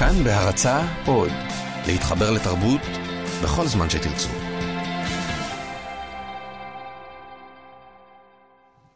[0.00, 1.30] כאן בהרצה עוד,
[1.86, 2.80] להתחבר לתרבות
[3.42, 4.28] בכל זמן שתרצו.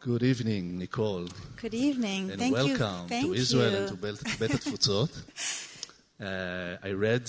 [0.01, 1.27] Good evening, Nicole.
[1.61, 2.31] Good evening.
[2.31, 3.09] And Thank welcome you.
[3.09, 3.77] Thank to Israel you.
[3.77, 5.11] and to Bet Bet Tfutzot.
[6.21, 7.25] uh, I read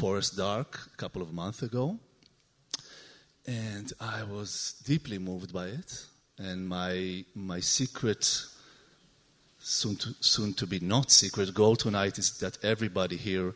[0.00, 1.84] Forest Dark a couple of months ago,
[3.46, 3.86] and
[4.18, 4.50] I was
[4.90, 5.90] deeply moved by it.
[6.48, 6.94] And my
[7.52, 8.22] my secret,
[9.66, 13.52] soon to soon to be not secret, goal tonight is that everybody here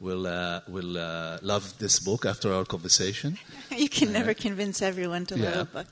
[0.00, 3.38] will uh, will uh, love this book after our conversation.
[3.70, 5.86] you can never convince everyone to love a book.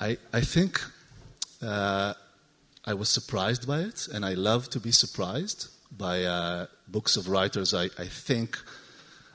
[0.00, 0.80] I, I think
[1.60, 2.14] uh,
[2.86, 7.28] I was surprised by it, and I love to be surprised by uh, books of
[7.28, 7.74] writers.
[7.74, 8.58] I, I think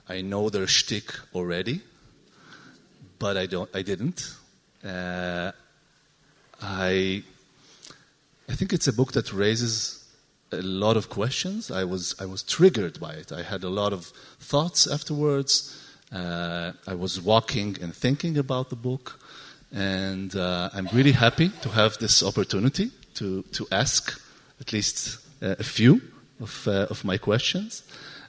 [0.09, 1.81] I know their shtick already,
[3.19, 3.69] but I don't.
[3.75, 4.33] I didn't.
[4.83, 5.51] Uh,
[6.59, 7.23] I
[8.49, 10.03] I think it's a book that raises
[10.51, 11.69] a lot of questions.
[11.69, 13.31] I was I was triggered by it.
[13.31, 15.75] I had a lot of thoughts afterwards.
[16.11, 19.19] Uh, I was walking and thinking about the book,
[19.73, 24.21] and uh, I'm really happy to have this opportunity to to ask
[24.61, 26.01] at least uh, a few
[26.39, 27.83] of uh, of my questions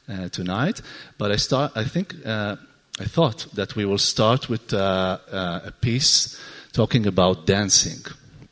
[0.09, 0.83] uh, tonight.
[1.19, 1.73] But I start.
[1.77, 2.57] I think uh,
[3.01, 6.37] I thought that we will start with uh, uh, a piece
[6.73, 8.05] talking about dancing.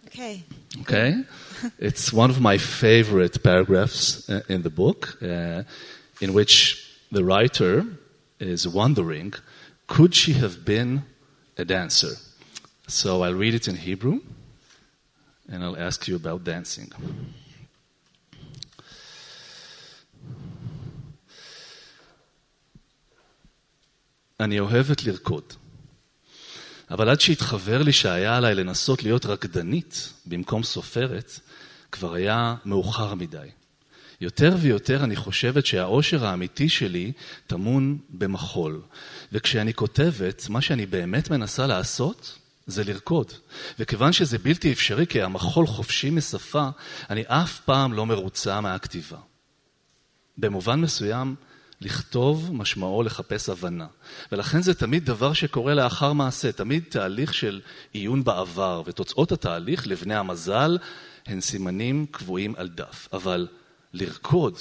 [0.06, 0.44] Okay.
[0.80, 1.24] Okay?
[1.79, 5.63] it's one of my favorite paragraphs uh, in the book, uh,
[6.21, 7.85] in which the writer
[8.39, 9.33] is wondering
[9.87, 11.03] could she have been
[11.57, 12.15] a dancer?
[12.87, 14.21] So I'll read it in Hebrew
[15.49, 16.91] and I'll ask you about dancing.
[24.39, 25.53] אני אוהבת לרקוד.
[26.90, 31.40] אבל עד שהתחבר לי שהיה עליי לנסות להיות רקדנית במקום סופרת,
[31.92, 33.48] כבר היה מאוחר מדי.
[34.20, 37.12] יותר ויותר אני חושבת שהאושר האמיתי שלי
[37.46, 38.82] טמון במחול.
[39.32, 43.32] וכשאני כותבת, מה שאני באמת מנסה לעשות זה לרקוד.
[43.78, 46.68] וכיוון שזה בלתי אפשרי כי המחול חופשי משפה,
[47.10, 49.18] אני אף פעם לא מרוצה מהכתיבה.
[50.38, 51.34] במובן מסוים,
[51.80, 53.86] לכתוב משמעו לחפש הבנה.
[54.32, 57.60] ולכן זה תמיד דבר שקורה לאחר מעשה, תמיד תהליך של
[57.92, 60.78] עיון בעבר, ותוצאות התהליך לבני המזל
[61.26, 63.08] הן סימנים קבועים על דף.
[63.12, 63.48] אבל
[63.92, 64.58] לרקוד,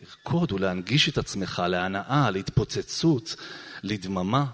[0.00, 3.36] לרקוד ולהנגיש את עצמך להנאה, להתפוצצות,
[3.82, 4.44] לדממה,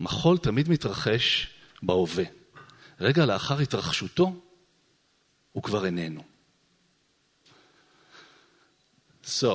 [0.00, 1.48] מחול תמיד מתרחש
[1.82, 2.24] בהווה.
[3.00, 4.40] רגע לאחר התרחשותו,
[5.52, 6.22] הוא כבר איננו.
[9.24, 9.46] So,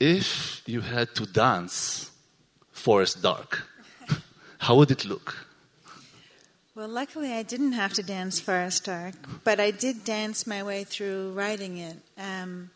[0.00, 2.10] if you had to dance
[2.70, 3.64] Forest Dark,
[4.58, 5.46] how would it look?
[6.74, 10.84] Well, luckily I didn't have to dance Forest Dark, but I did dance my way
[10.84, 11.96] through writing it.
[12.16, 12.70] Um,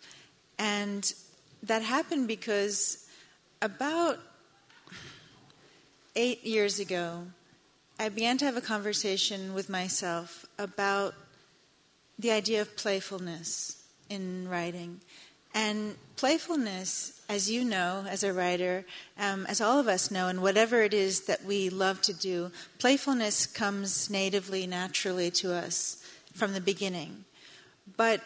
[0.59, 1.13] and
[1.63, 3.07] that happened because
[3.61, 4.19] about
[6.17, 7.27] eight years ago,
[8.01, 11.15] I began to have a conversation with myself about
[12.19, 15.01] the idea of playfulness in writing.
[15.55, 18.85] And playfulness, as you know, as a writer,
[19.19, 22.51] um, as all of us know, and whatever it is that we love to do,
[22.79, 26.03] playfulness comes natively, naturally to us
[26.33, 27.25] from the beginning.
[27.97, 28.23] But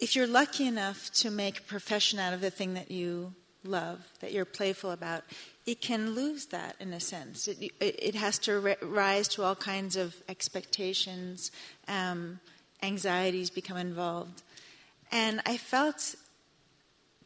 [0.00, 3.32] if you're lucky enough to make a profession out of the thing that you
[3.64, 5.24] love, that you're playful about,
[5.66, 7.48] it can lose that in a sense.
[7.48, 11.50] It, it, has to ri- rise to all kinds of expectations,
[11.88, 12.38] um,
[12.82, 14.42] anxieties become involved.
[15.10, 16.14] And I felt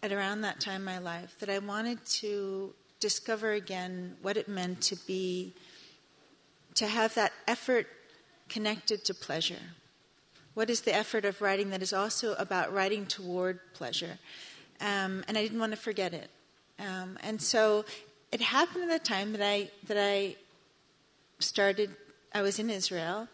[0.02, 4.48] at around that time in my life that I wanted to discover again what it
[4.48, 5.52] meant to be,
[6.74, 7.86] to have that effort
[8.48, 9.74] connected to pleasure.
[10.54, 14.18] What is the effort of writing that is also about writing toward pleasure?
[14.80, 16.30] Um, and I didn't want to forget it.
[16.78, 17.84] Um, and so
[18.32, 20.36] it happened at the time that I that I
[21.38, 21.90] started.
[22.32, 23.28] I was in Israel,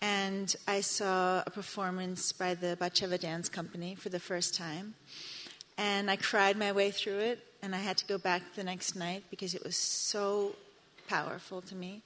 [0.00, 4.94] and I saw a performance by the Batsheva Dance Company for the first time,
[5.78, 7.38] and I cried my way through it.
[7.62, 10.54] And I had to go back the next night because it was so
[11.08, 12.02] powerful to me.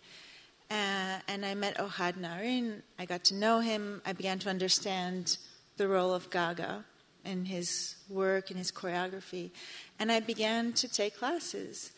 [0.71, 2.81] Uh, and I met Ohad Naharin.
[2.99, 4.01] I got to know him.
[4.07, 5.37] I began to understand
[5.77, 6.85] the role of Gaga
[7.25, 9.51] in his work and his choreography.
[9.99, 11.93] And I began to take classes.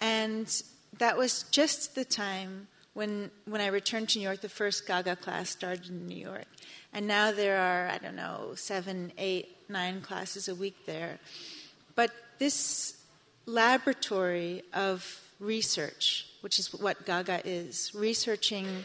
[0.00, 0.62] And
[0.98, 5.16] that was just the time when, when I returned to New York, the first Gaga
[5.16, 6.46] class started in New York.
[6.92, 11.18] And now there are, I don't know, seven, eight, nine classes a week there.
[11.94, 12.96] But this
[13.46, 18.84] laboratory of research, which is what Gaga is, researching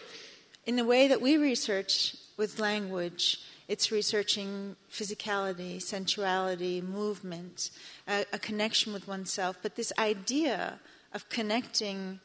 [0.66, 7.72] in the way that we research with language It's researching physicality, sensuality, movement,
[8.08, 9.58] a, a connection with oneself.
[9.62, 10.80] But this idea
[11.13, 12.19] of connecting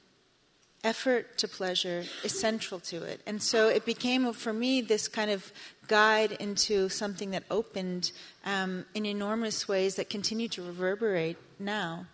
[0.82, 3.20] effort to pleasure is central to it.
[3.26, 5.52] And so it became, for me, this kind of
[5.88, 8.12] guide into something that opened
[8.44, 12.06] um, in enormous ways that continue to reverberate now.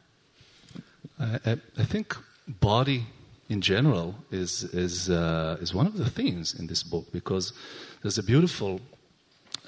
[1.18, 2.16] I, I think
[2.48, 3.06] body
[3.48, 7.52] in general is, is, uh, is one of the themes in this book because
[8.02, 8.80] there's a beautiful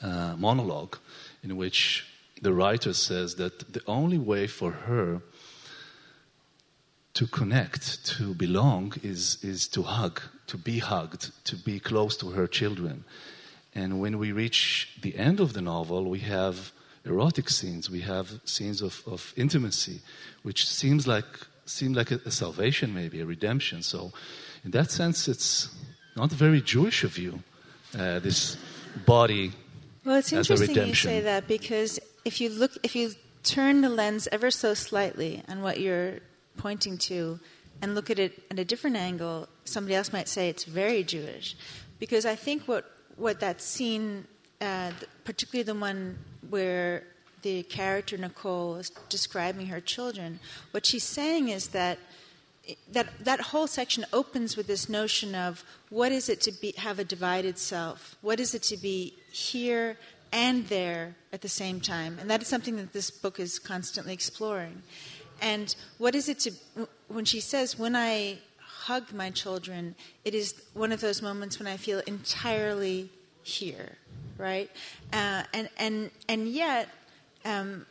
[0.03, 0.97] uh, monologue
[1.43, 2.07] in which
[2.43, 5.23] the writer says that the only way for her
[7.19, 12.31] to connect, to belong, is, is to hug, to be hugged, to be close to
[12.31, 13.05] her children.
[13.75, 16.71] And when we reach the end of the novel, we have
[17.05, 20.01] erotic scenes, we have scenes of, of intimacy,
[20.45, 21.25] which seems like
[21.67, 23.83] seem like a, a salvation, maybe a redemption.
[23.83, 24.13] So,
[24.65, 25.75] in that sense, it's
[26.15, 27.43] not very Jewish of you.
[27.99, 28.57] Uh, this
[29.05, 29.51] body.
[30.05, 33.11] Well, it's interesting you say that because if you look, if you
[33.43, 36.21] turn the lens ever so slightly on what you're
[36.59, 37.41] pointing to,
[37.81, 41.57] and look at it at a different angle, somebody else might say it's very Jewish,
[41.99, 42.85] because I think what
[43.17, 44.27] what that scene,
[44.61, 44.93] uh,
[45.25, 46.19] particularly the one
[46.51, 47.05] where
[47.43, 50.41] the character Nicole is describing her children,
[50.73, 51.99] what she's saying is that
[52.93, 56.99] that that whole section opens with this notion of what is it to be have
[56.99, 58.17] a divided self?
[58.21, 59.97] What is it to be here
[60.33, 62.19] and there at the same time?
[62.21, 64.83] And that is something that this book is constantly exploring.
[65.41, 66.53] And what is it to
[67.09, 68.39] when she says when I
[68.89, 69.95] hug my children,
[70.25, 73.11] it is one of those moments when I feel entirely
[73.43, 73.97] here,
[74.37, 74.71] right?
[75.13, 76.89] Uh, and and and yet
[77.45, 77.87] um,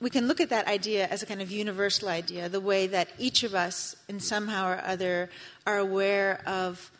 [0.00, 3.08] we can look at that idea as a kind of universal idea, the way that
[3.18, 5.30] each of us, in somehow or other,
[5.66, 6.90] are aware of.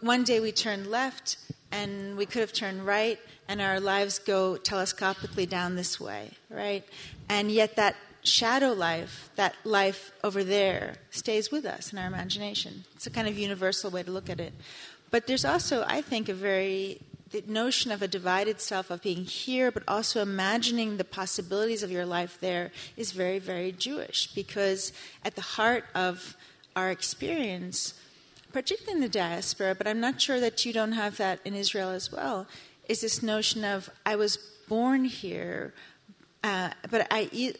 [0.00, 1.36] One day we turn left,
[1.70, 3.18] and we could have turned right,
[3.48, 6.84] and our lives go telescopically down this way, right?
[7.28, 12.84] And yet that shadow life, that life over there, stays with us in our imagination.
[12.96, 14.52] It's a kind of universal way to look at it.
[15.10, 17.00] But there's also, I think, a very
[17.34, 21.90] the notion of a divided self, of being here, but also imagining the possibilities of
[21.90, 24.28] your life there, is very, very Jewish.
[24.28, 24.92] Because
[25.24, 26.36] at the heart of
[26.76, 27.94] our experience,
[28.52, 31.90] particularly in the diaspora, but I'm not sure that you don't have that in Israel
[31.90, 32.46] as well,
[32.88, 34.36] is this notion of I was
[34.68, 35.74] born here.
[36.44, 37.54] Uh, but I,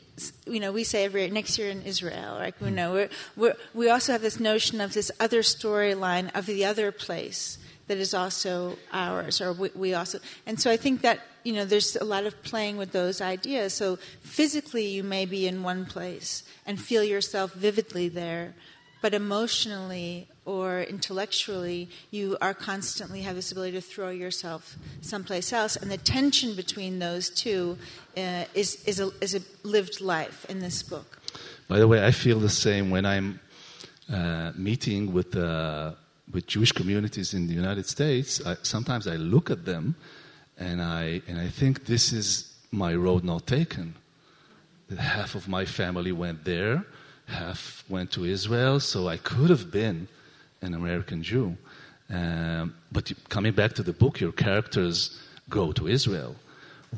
[0.47, 2.55] you know, we say every next year in Israel, right?
[2.61, 6.65] We know we're, we're, we also have this notion of this other storyline of the
[6.65, 10.19] other place, that is also ours, or we, we, also.
[10.47, 13.75] And so I think that you know there's a lot of playing with those ideas.
[13.75, 18.55] So physically, you may be in one place and feel yourself vividly there,
[19.03, 25.77] but emotionally or intellectually, you are constantly have this ability to throw yourself someplace else.
[25.77, 27.79] And the tension between those two
[28.17, 31.21] uh, is is a, is a lived life in this book.
[31.69, 33.41] By the way, I feel the same when I'm
[34.13, 35.37] uh, meeting with.
[35.37, 35.93] Uh,
[36.33, 39.95] with Jewish communities in the United States, I, sometimes I look at them
[40.59, 43.95] and I, and I think this is my road not taken.
[44.99, 46.85] Half of my family went there,
[47.27, 50.09] half went to Israel, so I could have been
[50.65, 51.57] an American Jew.
[52.11, 55.19] Um, but coming back to the book, your characters
[55.49, 56.37] go to Israel.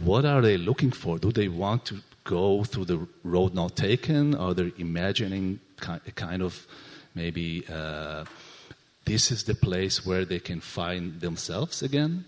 [0.00, 1.18] What are they looking for?
[1.18, 4.34] Do they want to go through the road not taken?
[4.34, 6.66] Are they imagining a kind of
[7.14, 8.24] maybe uh,
[9.04, 12.24] this is the place where they can find themselves again?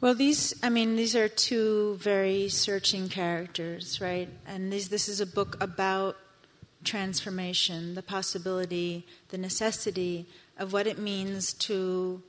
[0.00, 4.28] Well, these, I mean, these are two very searching characters, right?
[4.46, 6.16] And these, this is a book about
[6.84, 10.26] transformation, the possibility, the necessity
[10.58, 12.22] of what it means to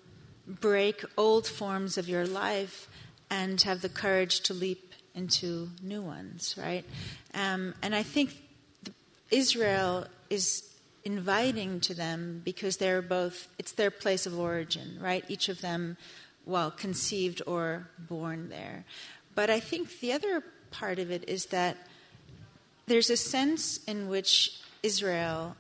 [0.48, 2.88] break old forms of your life
[3.30, 6.86] and have the courage to leap into new ones, right?
[7.34, 8.42] Um, and I think
[9.32, 10.70] Israel is
[11.04, 15.24] inviting to them because they're both, it's their place of origin, right?
[15.28, 15.98] Each of them,
[16.46, 18.86] well, conceived or born there.
[19.34, 21.78] But I think the other part of it is that
[22.88, 25.56] there's a sense in which Israel,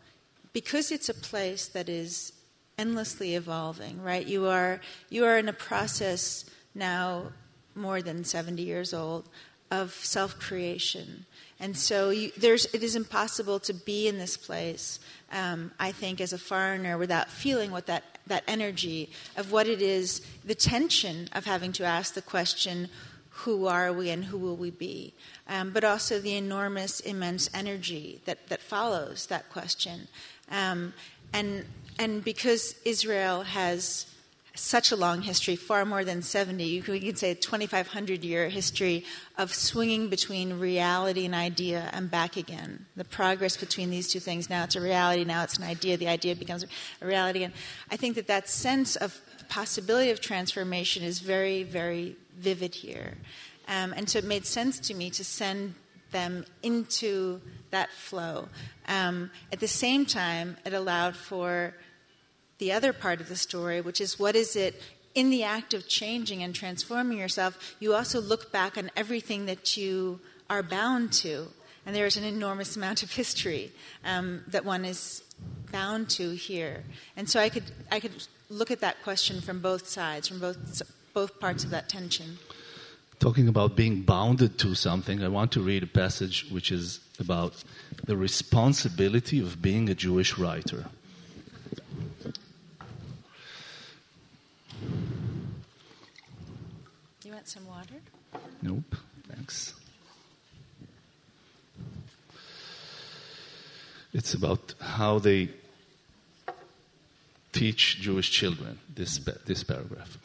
[0.54, 2.34] because it's a place that is
[2.78, 4.26] endlessly evolving, right?
[4.26, 7.32] You are, you are in a process now
[7.74, 9.28] more than 70 years old
[9.72, 11.26] of self creation.
[11.60, 15.00] And so you, there's, it is impossible to be in this place,
[15.32, 19.82] um, I think, as a foreigner without feeling what that, that energy of what it
[19.82, 22.90] is, the tension of having to ask the question,
[23.40, 25.14] who are we and who will we be?
[25.48, 30.08] Um, but also the enormous, immense energy that, that follows that question.
[30.50, 30.94] Um,
[31.34, 31.66] and,
[32.00, 34.08] and because Israel has
[34.56, 36.64] such a long history, far more than 70.
[36.64, 39.04] You could, we could say a 2,500 year history
[39.38, 42.86] of swinging between reality and idea and back again.
[42.96, 44.50] The progress between these two things.
[44.50, 46.66] Now it's a reality, now it's an idea, the idea becomes
[47.02, 47.54] a reality again.
[47.92, 53.18] I think that that sense of possibility of transformation is very, very vivid here.
[53.68, 55.76] Um, and so it made sense to me to send
[56.12, 58.50] them into that flow.
[58.88, 61.74] Um, at the same time, it allowed for
[62.58, 64.82] the other part of the story, which is what is it
[65.16, 69.78] in the act of changing and transforming yourself, you also look back on everything that
[69.78, 71.48] you are bound to.
[71.86, 73.72] And there is an enormous amount of history
[74.04, 75.24] um, that one is
[75.72, 76.84] bound to here.
[77.16, 80.82] And so I could, I could look at that question from both sides, from both,
[81.16, 82.38] both parts of that tension.
[83.20, 87.64] Talking about being bounded to something, I want to read a passage which is about
[88.06, 90.86] the responsibility of being a Jewish writer.
[97.24, 97.96] You want some water?
[98.62, 98.96] Nope,
[99.30, 99.74] thanks.
[104.14, 105.50] It's about how they
[107.54, 110.18] teach Jewish children, this, this paragraph.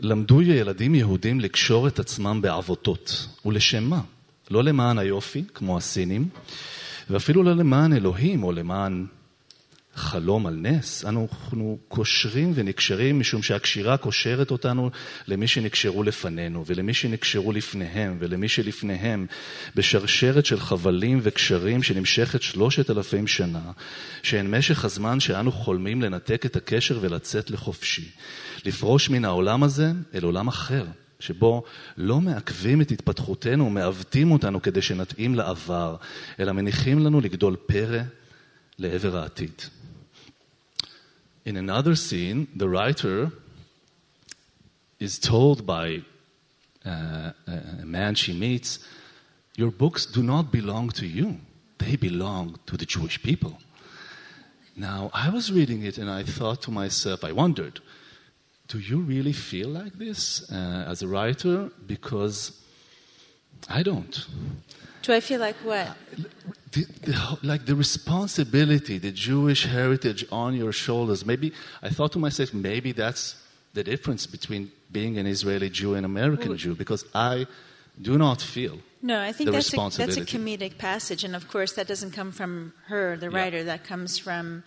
[0.00, 3.28] למדו ילדים יהודים לקשור את עצמם בעבותות.
[3.44, 4.00] ולשם מה?
[4.50, 6.28] לא למען היופי, כמו הסינים,
[7.10, 9.06] ואפילו לא למען אלוהים או למען
[9.98, 11.04] חלום על נס.
[11.04, 14.90] אנחנו קושרים ונקשרים משום שהקשירה קושרת אותנו
[15.26, 19.26] למי שנקשרו לפנינו, ולמי שנקשרו לפניהם, ולמי שלפניהם,
[19.74, 23.72] בשרשרת של חבלים וקשרים שנמשכת שלושת אלפים שנה,
[24.22, 28.08] שהן משך הזמן שאנו חולמים לנתק את הקשר ולצאת לחופשי.
[28.64, 30.84] לפרוש מן העולם הזה אל עולם אחר.
[31.20, 31.62] שבו
[31.96, 35.96] לא מעכבים את התפתחותנו ומעוותים אותנו כדי שנתאים לעבר,
[36.40, 38.00] אלא מניחים לנו לגדול פרא
[38.78, 39.62] לעבר העתיד.
[41.48, 43.32] In another scene, the writer
[45.00, 46.02] is told by
[46.84, 48.80] uh, a man she meets,
[49.56, 51.40] Your books do not belong to you,
[51.78, 53.56] they belong to the Jewish people.
[54.76, 57.80] Now, I was reading it and I thought to myself, I wondered,
[58.66, 61.70] do you really feel like this uh, as a writer?
[61.86, 62.62] Because
[63.68, 64.26] I don't.
[65.02, 65.96] Do I feel like what?
[66.72, 71.24] The, the, like the responsibility, the Jewish heritage on your shoulders.
[71.24, 73.36] Maybe I thought to myself, maybe that's
[73.74, 77.46] the difference between being an Israeli Jew and American Jew, because I
[78.00, 78.78] do not feel.
[79.00, 82.12] No, I think the that's a, that's a comedic passage, and of course that doesn't
[82.12, 83.36] come from her, the Yeah.
[83.38, 83.64] writer.
[83.64, 84.64] That comes from,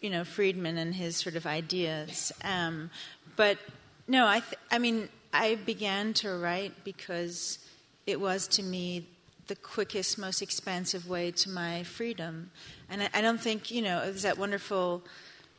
[0.00, 2.32] you know, Friedman and his sort of ideas.
[2.44, 2.90] Um,
[3.34, 3.58] but
[4.06, 7.58] no, I, th- I mean, I began to write because
[8.06, 9.06] it was to me
[9.48, 12.50] the quickest, most expansive way to my freedom.
[12.90, 15.02] And I, I don't think, you know, there's that wonderful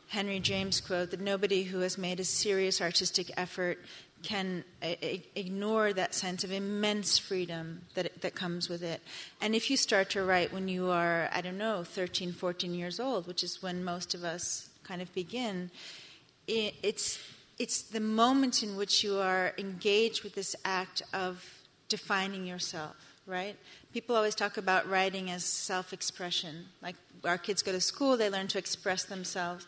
[0.10, 3.80] Henry James quote that nobody who has made a serious artistic effort
[4.24, 4.64] can
[5.36, 9.02] ignore that sense of immense freedom that, that comes with it.
[9.42, 13.00] And if you start to write when you are, I don't know, 13, 14 years
[13.00, 15.70] old, which is when most of us kind of begin,
[16.50, 17.20] i it's,
[17.60, 21.57] it's the moment in which you are engaged with this act of
[21.90, 23.56] defining yourself, right?
[23.94, 26.66] People always talk about writing as self expression.
[26.82, 29.66] Like our kids go to school, they learn to express themselves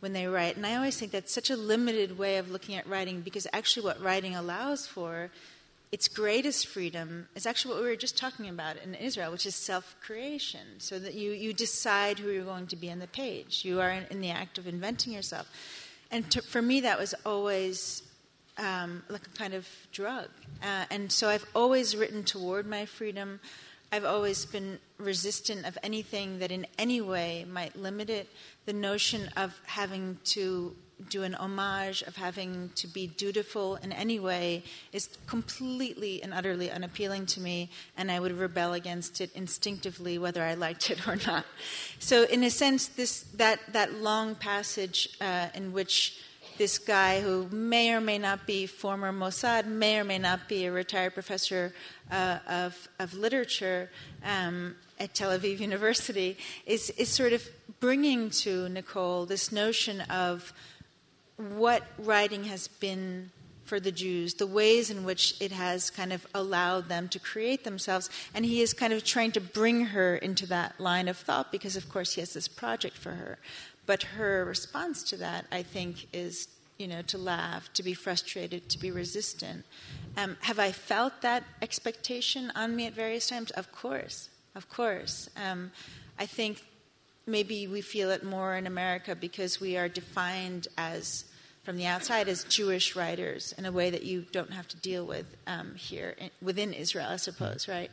[0.00, 0.56] when they write.
[0.56, 3.84] And I always think that's such a limited way of looking at writing because actually,
[3.84, 5.30] what writing allows for,
[5.92, 9.54] its greatest freedom, is actually what we were just talking about in Israel, which is
[9.54, 10.78] self creation.
[10.78, 13.64] So that you, you decide who you're going to be on the page.
[13.64, 15.50] You are in, in the act of inventing yourself.
[16.10, 18.02] And to, for me, that was always
[18.58, 20.28] um, like a kind of drug.
[20.62, 23.40] Uh, and so I've always written toward my freedom.
[23.90, 28.28] I've always been resistant of anything that in any way might limit it.
[28.64, 30.74] The notion of having to
[31.08, 36.70] do an homage, of having to be dutiful in any way, is completely and utterly
[36.70, 41.16] unappealing to me, and I would rebel against it instinctively, whether I liked it or
[41.26, 41.44] not.
[41.98, 46.18] So, in a sense, this that that long passage uh, in which
[46.58, 50.66] this guy who may or may not be former Mossad, may or may not be
[50.66, 51.72] a retired professor
[52.10, 53.90] uh, of, of literature
[54.24, 57.46] um, at Tel Aviv University, is, is sort of
[57.80, 60.52] bringing to Nicole this notion of
[61.36, 63.30] what writing has been
[63.64, 67.64] for the Jews, the ways in which it has kind of allowed them to create
[67.64, 68.10] themselves.
[68.34, 71.76] And he is kind of trying to bring her into that line of thought because,
[71.76, 73.38] of course, he has this project for her.
[73.86, 76.48] But her response to that, I think, is
[76.78, 79.64] you know to laugh, to be frustrated, to be resistant.
[80.16, 83.50] Um, have I felt that expectation on me at various times?
[83.52, 85.28] Of course, of course.
[85.36, 85.72] Um,
[86.18, 86.64] I think
[87.26, 91.24] maybe we feel it more in America because we are defined as
[91.62, 95.06] from the outside as Jewish writers in a way that you don't have to deal
[95.06, 97.90] with um, here in, within Israel, I suppose, right?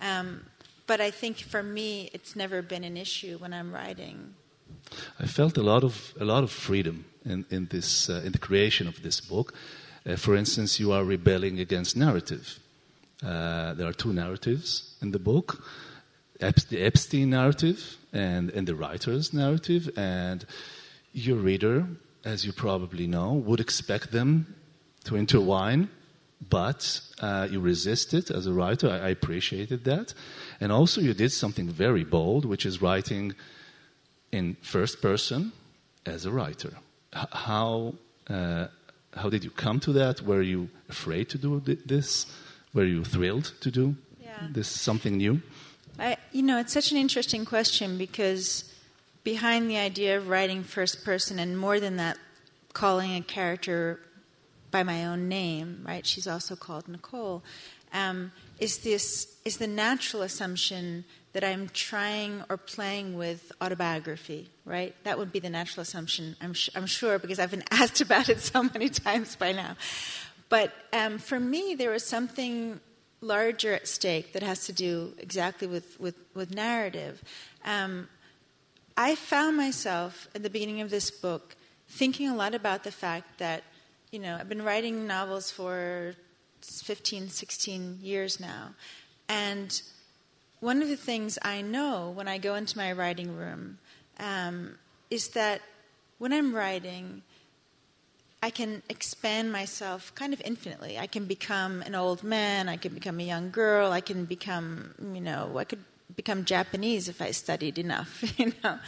[0.00, 0.46] Um,
[0.86, 4.34] but I think for me, it's never been an issue when I'm writing.
[5.18, 8.38] I felt a lot of a lot of freedom in in this uh, in the
[8.38, 9.54] creation of this book.
[10.06, 12.58] Uh, for instance, you are rebelling against narrative.
[13.22, 15.62] Uh, there are two narratives in the book:
[16.38, 19.90] the Epstein narrative and and the writer's narrative.
[19.96, 20.44] And
[21.12, 21.86] your reader,
[22.24, 24.54] as you probably know, would expect them
[25.04, 25.88] to intertwine
[26.48, 28.88] but uh, you resisted as a writer.
[28.88, 30.14] I, I, appreciated that.
[30.60, 33.34] And also, you did something very bold, which is writing
[34.32, 35.52] in first person
[36.06, 36.72] as a writer.
[37.14, 37.94] H- how,
[38.28, 38.68] uh,
[39.14, 40.22] how did you come to that?
[40.22, 42.26] Were you afraid to do this?
[42.72, 44.48] Were you thrilled to do yeah.
[44.50, 45.42] this something new?
[45.98, 48.64] I, you know, it's such an interesting question because
[49.24, 52.18] behind the idea of writing first person, and more than that,
[52.72, 54.00] calling a character
[54.70, 56.06] by my own name, right?
[56.06, 57.42] She's also called Nicole.
[57.92, 64.94] Um, is this is the natural assumption that I'm trying or playing with autobiography, right?
[65.04, 68.28] That would be the natural assumption, I'm, sh- I'm sure, because I've been asked about
[68.28, 69.76] it so many times by now.
[70.48, 72.80] But um, for me, there was something
[73.20, 77.22] larger at stake that has to do exactly with, with, with narrative.
[77.64, 78.08] Um,
[78.96, 81.54] I found myself at the beginning of this book
[81.88, 83.62] thinking a lot about the fact that
[84.10, 86.14] you know, I've been writing novels for
[86.62, 88.74] 15, 16 years now.
[89.28, 89.80] And
[90.60, 93.78] one of the things I know when I go into my writing room
[94.18, 94.76] um,
[95.10, 95.62] is that
[96.18, 97.22] when I'm writing,
[98.42, 100.98] I can expand myself kind of infinitely.
[100.98, 104.94] I can become an old man, I can become a young girl, I can become,
[105.14, 108.78] you know, I could become Japanese if I studied enough, you know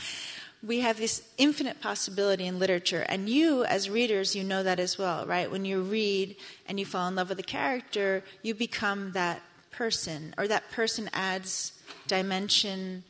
[0.65, 4.97] we have this infinite possibility in literature and you as readers you know that as
[4.97, 6.37] well right when you read
[6.69, 11.11] and you fall in love with a character you become that person or that person
[11.13, 11.73] adds
[12.07, 13.05] dimension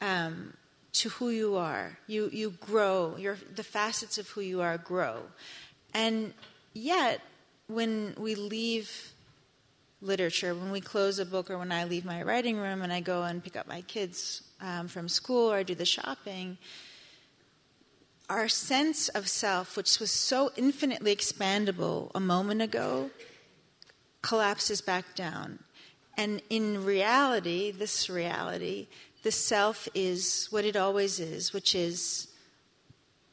[0.00, 0.54] um,
[0.92, 1.98] to who you are.
[2.06, 3.16] You you grow.
[3.16, 5.22] Your the facets of who you are grow.
[5.92, 6.34] And
[6.72, 7.20] yet
[7.66, 9.10] when we leave
[10.02, 13.00] literature when we close a book or when i leave my writing room and i
[13.00, 16.56] go and pick up my kids um, from school or do the shopping,
[18.30, 23.10] our sense of self, which was so infinitely expandable a moment ago,
[24.22, 25.58] collapses back down.
[26.16, 28.86] And in reality, this reality,
[29.22, 32.28] the self is what it always is, which is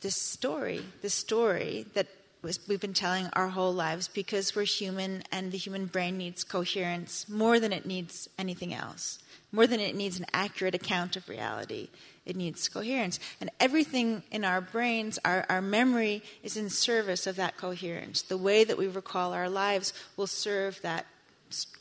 [0.01, 2.07] this story, the story that
[2.41, 7.29] we've been telling our whole lives because we're human and the human brain needs coherence
[7.29, 9.19] more than it needs anything else.
[9.51, 11.89] More than it needs an accurate account of reality,
[12.25, 13.19] it needs coherence.
[13.41, 18.21] And everything in our brains, our, our memory, is in service of that coherence.
[18.21, 21.05] The way that we recall our lives will serve that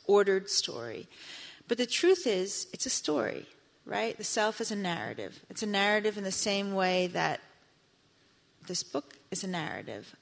[0.07, 1.07] ordered story.
[1.67, 3.45] But the truth is, it's a story,
[3.85, 4.17] right?
[4.17, 5.39] The self is a narrative.
[5.49, 7.39] It's a narrative in the same way that
[8.67, 10.15] this book is a narrative.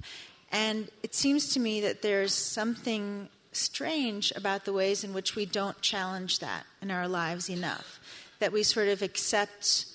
[0.51, 5.45] And it seems to me that there's something strange about the ways in which we
[5.45, 7.99] don't challenge that in our lives enough.
[8.39, 9.85] That we sort of accept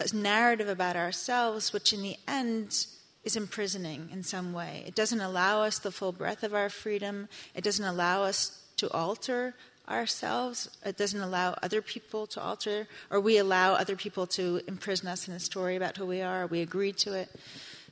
[0.00, 2.86] a narrative about ourselves, which in the end
[3.24, 4.84] is imprisoning in some way.
[4.86, 8.90] It doesn't allow us the full breadth of our freedom, it doesn't allow us to
[8.92, 9.54] alter
[9.88, 15.08] ourselves, it doesn't allow other people to alter, or we allow other people to imprison
[15.08, 17.28] us in a story about who we are, we agree to it.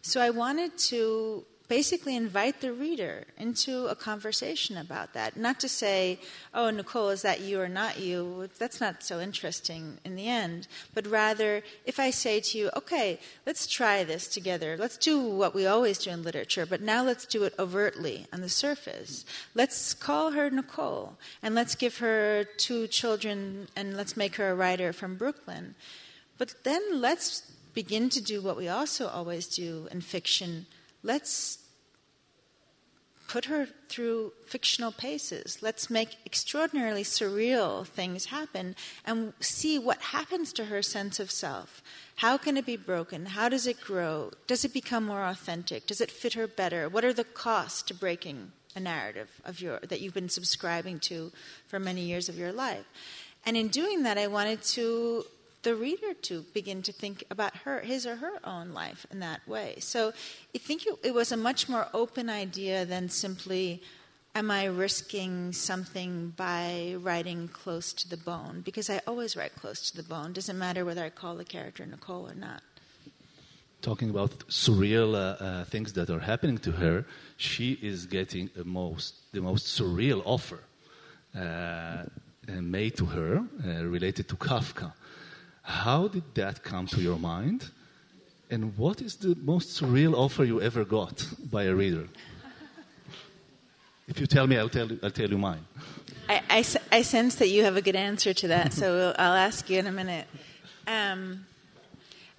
[0.01, 5.37] So I wanted to basically invite the reader into a conversation about that.
[5.37, 6.21] Not to say,
[6.53, 8.49] oh, Nicole, is that you or not you?
[8.59, 10.69] That's not so interesting in the end.
[10.95, 14.77] But rather, if I say to you, okay, let's try this together.
[14.79, 18.41] Let's do what we always do in literature, but now let's do it overtly on
[18.41, 19.25] the surface.
[19.55, 24.55] Let's call her Nicole, and let's give her two children, and let's make her a
[24.55, 25.75] writer from Brooklyn.
[26.39, 30.67] But then let's begin to do what we also always do in fiction
[31.03, 31.59] let's
[33.33, 35.63] put her through fictional paces.
[35.63, 41.83] Let's make extraordinarily surreal things happen and see what happens to her sense of self.
[42.17, 43.25] How can it be broken?
[43.25, 44.33] How does it grow?
[44.47, 45.87] Does it become more authentic?
[45.87, 46.91] Does it fit her better?
[46.91, 51.33] What are the costs to breaking a narrative of your that you've been subscribing to
[51.69, 52.85] for many years of your life?
[53.47, 55.25] And in doing that, I wanted to
[55.63, 59.47] the reader to begin to think about her, his or her own life in that
[59.47, 59.77] way.
[59.79, 60.13] So
[60.55, 63.83] I think it, it was a much more open idea than simply,
[64.35, 68.63] am I risking something by writing close to the bone?
[68.65, 70.33] Because I always write close to the bone.
[70.33, 72.63] Doesn't matter whether I call the character Nicole or not.
[73.83, 77.05] talking about surreal uh, uh, things that are happening to her,
[77.37, 80.61] she is getting the most, the most surreal offer
[81.37, 82.05] uh,
[82.47, 84.93] made to her uh, related to Kafka.
[85.63, 87.71] How did that come to your mind?
[88.51, 92.09] And what is the most surreal offer you ever got by a reader?
[94.09, 95.65] If you tell me, I'll tell you, I'll tell you mine.
[96.29, 99.71] I, I, I sense that you have a good answer to that, so I'll ask
[99.71, 100.27] you in a minute.
[100.87, 101.47] Um,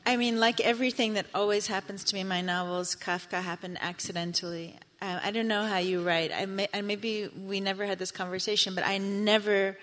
[0.05, 4.75] I mean, like everything that always happens to me in my novels, Kafka happened accidentally.
[5.01, 6.31] Uh, I don't know how you write.
[6.31, 9.77] I, may, I maybe we never had this conversation, but I never,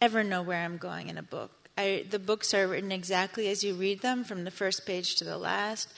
[0.00, 1.61] ever know where I'm going in a book.
[1.78, 5.24] I, the books are written exactly as you read them, from the first page to
[5.24, 5.88] the last,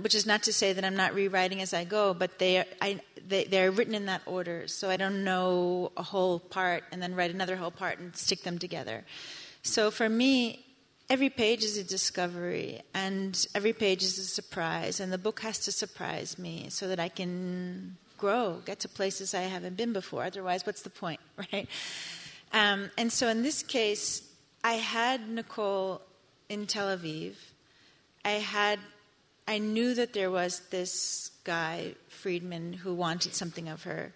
[0.00, 2.64] which is not to say that I'm not rewriting as I go, but they are,
[2.80, 4.66] I, they, they're written in that order.
[4.68, 8.42] So I don't know a whole part and then write another whole part and stick
[8.42, 9.04] them together.
[9.62, 10.64] So for me,
[11.10, 15.58] every page is a discovery and every page is a surprise, and the book has
[15.60, 20.24] to surprise me so that I can grow, get to places I haven't been before.
[20.24, 21.20] Otherwise, what's the point,
[21.52, 21.68] right?
[22.52, 24.22] Um, and so in this case,
[24.68, 26.02] I had Nicole
[26.50, 27.36] in Tel Aviv.
[28.22, 28.78] I had,
[29.46, 34.12] I knew that there was this guy, Friedman, who wanted something of her,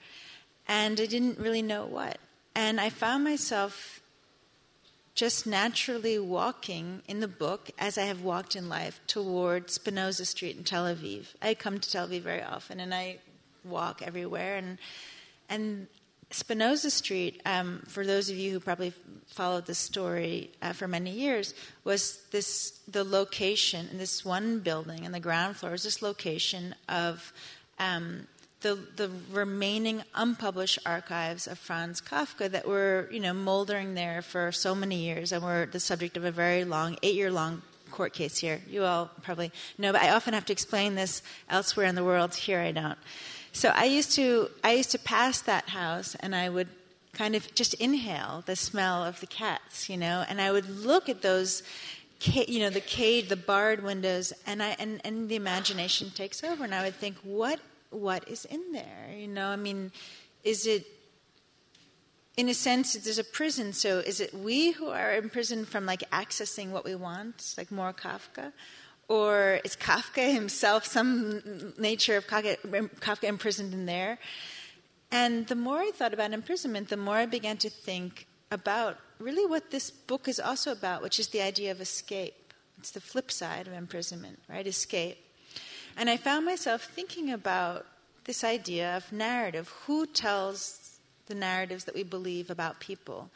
[0.68, 2.18] and I didn't really know what.
[2.54, 4.02] And I found myself
[5.14, 10.58] just naturally walking in the book, as I have walked in life, toward Spinoza Street
[10.58, 11.28] in Tel Aviv.
[11.40, 13.20] I come to Tel Aviv very often, and I
[13.64, 14.76] walk everywhere, and
[15.48, 15.86] and
[16.34, 18.92] Spinoza Street, um, for those of you who probably
[19.26, 25.04] followed this story uh, for many years, was this the location in this one building
[25.04, 27.32] in the ground floor was this location of
[27.78, 28.26] um,
[28.60, 34.52] the the remaining unpublished archives of Franz Kafka that were you know moldering there for
[34.52, 38.14] so many years and were the subject of a very long eight year long court
[38.14, 38.60] case here.
[38.68, 42.34] You all probably know, but I often have to explain this elsewhere in the world.
[42.34, 42.98] Here I don't.
[43.52, 46.68] So I used to I used to pass that house and I would
[47.12, 51.08] kind of just inhale the smell of the cats, you know, and I would look
[51.08, 51.62] at those
[52.24, 56.64] you know the cage the barred windows and I and, and the imagination takes over
[56.64, 57.60] and I would think what
[57.90, 59.48] what is in there, you know?
[59.48, 59.92] I mean,
[60.44, 60.86] is it
[62.36, 63.72] in a sense, there's a prison.
[63.74, 67.92] So is it we who are imprisoned from like accessing what we want, like more
[67.92, 68.52] Kafka,
[69.08, 72.56] or is Kafka himself some nature of Kafka,
[73.00, 74.18] Kafka imprisoned in there?
[75.10, 79.46] And the more I thought about imprisonment, the more I began to think about really
[79.46, 82.54] what this book is also about, which is the idea of escape.
[82.78, 84.66] It's the flip side of imprisonment, right?
[84.66, 85.18] Escape.
[85.96, 87.86] And I found myself thinking about
[88.24, 89.68] this idea of narrative.
[89.86, 93.30] Who tells the narratives that we believe about people?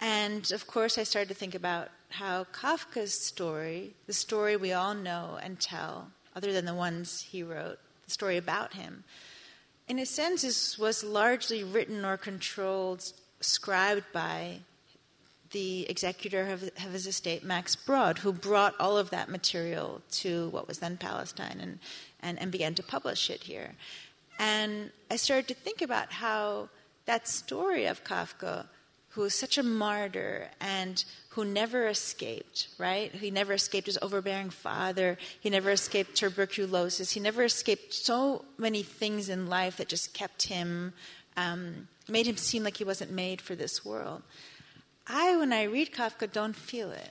[0.00, 4.94] And of course, I started to think about how Kafka's story, the story we all
[4.94, 9.04] know and tell, other than the ones he wrote, the story about him,
[9.88, 14.58] in a sense, is, was largely written or controlled, scribed by
[15.50, 20.50] the executor of, of, his estate, Max Brod, who brought all of that material to
[20.50, 21.78] what was then Palestine and,
[22.20, 23.72] and, and began to publish it here.
[24.38, 26.68] And I started to think about how
[27.06, 28.66] that story of Kafka
[29.18, 33.12] who was such a martyr and who never escaped, right?
[33.12, 35.18] He never escaped his overbearing father.
[35.40, 37.10] He never escaped tuberculosis.
[37.10, 40.92] He never escaped so many things in life that just kept him,
[41.36, 44.22] um, made him seem like he wasn't made for this world.
[45.08, 47.10] I, when I read Kafka, don't feel it.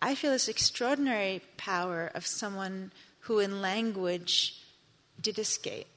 [0.00, 2.92] I feel this extraordinary power of someone
[3.22, 4.62] who, in language,
[5.20, 5.88] did escape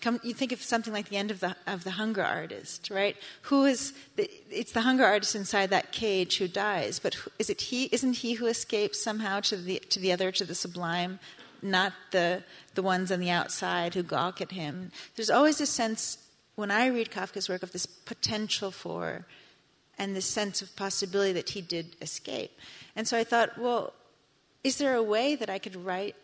[0.00, 3.16] come, you think of something like the end of the of the hunger artist, right?
[3.42, 7.50] Who is the, it's the hunger artist inside that cage who dies, but who, is
[7.50, 7.86] it he?
[7.86, 11.18] Isn't he who escapes somehow to the to the other to the sublime,
[11.62, 14.92] not the the ones on the outside who gawk at him?
[15.16, 16.18] There's always a sense
[16.54, 19.26] when I read Kafka's work of this potential for,
[19.98, 22.52] and this sense of possibility that he did escape.
[22.94, 23.94] And so I thought, well,
[24.62, 26.14] is there a way that I could write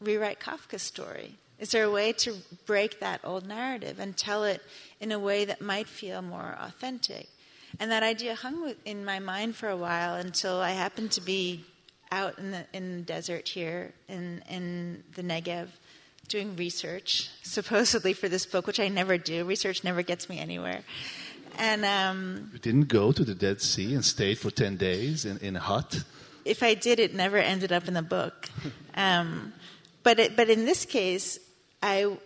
[0.00, 1.36] rewrite Kafka's story?
[1.60, 4.62] Is there a way to break that old narrative and tell it
[4.98, 7.28] in a way that might feel more authentic?
[7.78, 11.64] And that idea hung in my mind for a while until I happened to be
[12.10, 15.68] out in the, in the desert here in, in the Negev
[16.28, 19.44] doing research, supposedly for this book, which I never do.
[19.44, 20.80] Research never gets me anywhere.
[21.58, 25.38] And um, you didn't go to the Dead Sea and stayed for ten days in,
[25.38, 26.04] in a hut.
[26.44, 28.48] If I did, it never ended up in the book.
[28.92, 29.54] Um,
[30.02, 31.38] but it, but in this case,
[31.82, 32.16] I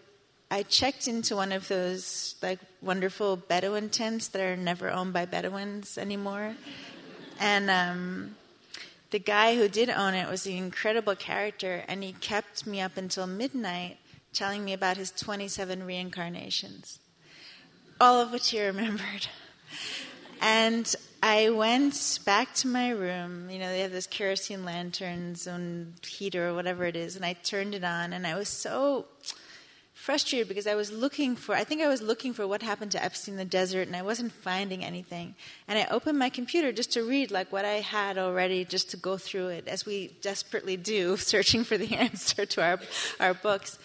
[0.51, 5.27] I checked into one of those like wonderful Bedouin tents that are never owned by
[5.27, 6.55] Bedouins anymore,
[7.41, 8.37] and um,
[9.11, 12.97] the guy who did own it was an incredible character, and he kept me up
[12.97, 13.99] until midnight
[14.33, 16.99] telling me about his 27 reincarnations,
[18.01, 19.29] all of which he remembered.
[20.41, 23.49] And I went back to my room.
[23.49, 27.33] You know, they have those kerosene lanterns and heater or whatever it is, and I
[27.33, 29.07] turned it on, and I was so
[30.05, 33.03] frustrated because I was looking for, I think I was looking for what happened to
[33.03, 35.35] Epstein in the desert and I wasn't finding anything.
[35.67, 38.99] And I opened my computer just to read like what I had already, just to
[38.99, 42.81] go through it as we desperately do, searching for the answer to our,
[43.19, 43.79] our books.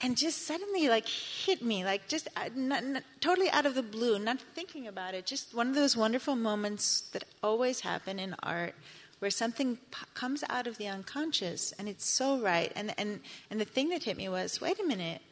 [0.00, 3.84] And just suddenly like hit me, like just uh, not, not, totally out of the
[3.84, 5.26] blue, not thinking about it.
[5.26, 8.74] Just one of those wonderful moments that always happen in art
[9.20, 12.72] where something p- comes out of the unconscious and it's so right.
[12.74, 15.22] And, and, and the thing that hit me was wait a minute,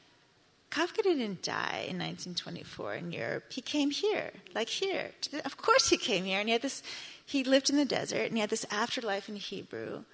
[0.70, 3.52] Kafka didn't die in 1924 in Europe.
[3.52, 5.10] He came here, like here.
[5.44, 6.82] Of course, he came here, and he had this.
[7.26, 10.04] He lived in the desert, and he had this afterlife in Hebrew,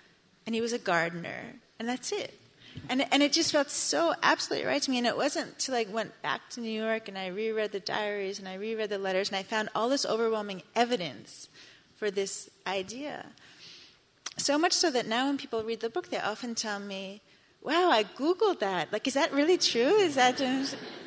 [0.46, 2.40] and he was a gardener, and that's it.
[2.88, 4.98] And and it just felt so absolutely right to me.
[4.98, 8.38] And it wasn't until I went back to New York and I reread the diaries
[8.38, 11.48] and I reread the letters, and I found all this overwhelming evidence
[11.96, 13.26] for this idea.
[14.36, 17.22] So much so that now when people read the book, they often tell me,
[17.66, 18.92] wow, I Googled that.
[18.92, 19.96] Like, is that really true?
[20.08, 20.40] Is that,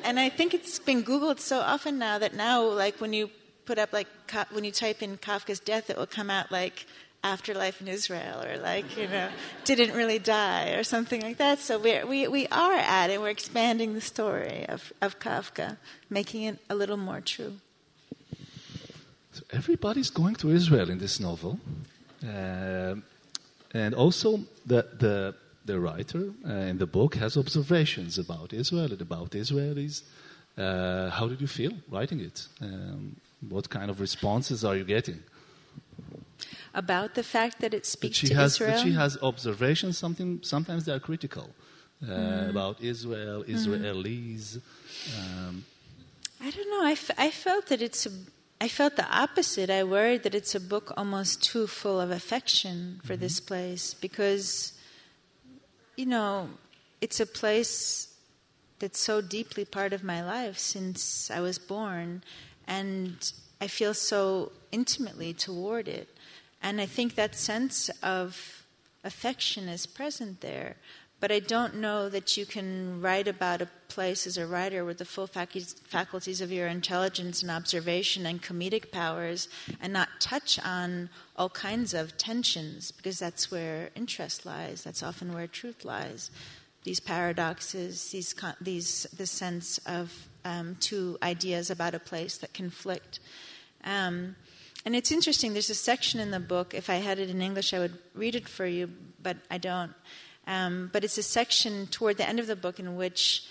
[0.04, 3.30] and I think it's been Googled so often now that now, like, when you
[3.64, 4.08] put up, like,
[4.52, 6.86] when you type in Kafka's death, it will come out like
[7.24, 9.28] afterlife in Israel or like, you know,
[9.64, 11.58] didn't really die or something like that.
[11.58, 13.20] So we're, we, we are at it.
[13.20, 17.54] We're expanding the story of, of Kafka, making it a little more true.
[19.32, 21.58] So everybody's going to Israel in this novel.
[22.22, 22.96] Uh,
[23.72, 25.34] and also the, the
[25.72, 29.96] the writer uh, in the book has observations about Israel and about Israelis.
[30.58, 32.36] Uh, how did you feel writing it?
[32.66, 33.16] Um,
[33.54, 35.20] what kind of responses are you getting?
[36.84, 38.70] About the fact that it speaks that to has, Israel?
[38.70, 41.46] That she has observations, something, sometimes they are critical
[42.02, 42.50] uh, mm.
[42.54, 43.56] about Israel, mm-hmm.
[43.56, 44.44] Israelis.
[44.58, 45.18] Mm.
[45.20, 45.64] Um,
[46.46, 46.84] I don't know.
[46.92, 48.12] I, f- I felt that it's a
[48.62, 49.68] I felt the opposite.
[49.70, 53.22] I worried that it's a book almost too full of affection for mm-hmm.
[53.24, 54.74] this place because
[56.00, 56.48] you know,
[57.02, 58.08] it's a place
[58.78, 62.22] that's so deeply part of my life since I was born,
[62.66, 66.08] and I feel so intimately toward it.
[66.62, 68.64] And I think that sense of
[69.04, 70.76] affection is present there.
[71.20, 74.98] But I don't know that you can write about a place as a writer with
[74.98, 79.48] the full faculties of your intelligence and observation and comedic powers
[79.82, 84.82] and not touch on all kinds of tensions because that's where interest lies.
[84.82, 86.30] That's often where truth lies.
[86.84, 93.20] These paradoxes, these, these the sense of um, two ideas about a place that conflict.
[93.84, 94.36] Um,
[94.86, 97.74] and it's interesting, there's a section in the book, if I had it in English,
[97.74, 98.90] I would read it for you,
[99.22, 99.92] but I don't.
[100.50, 103.44] Um, but it's a section toward the end of the book in which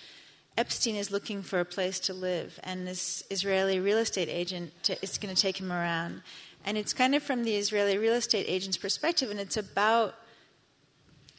[0.57, 5.01] Epstein is looking for a place to live, and this Israeli real estate agent to,
[5.01, 6.21] is going to take him around.
[6.65, 10.15] And it's kind of from the Israeli real estate agent's perspective, and it's about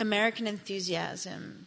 [0.01, 1.67] American enthusiasm